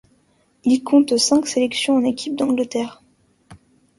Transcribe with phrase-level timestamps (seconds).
[0.63, 3.03] Il compte cinq sélections en équipe d'Angleterre.